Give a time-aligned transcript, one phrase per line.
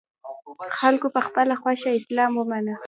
[0.79, 2.75] خلکو په خپله خوښه اسلام ومانه